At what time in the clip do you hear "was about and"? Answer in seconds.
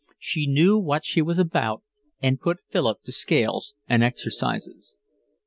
1.21-2.41